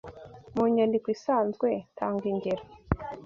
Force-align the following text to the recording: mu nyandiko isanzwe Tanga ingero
mu 0.55 0.63
nyandiko 0.73 1.07
isanzwe 1.15 1.67
Tanga 1.99 2.23
ingero 2.31 2.63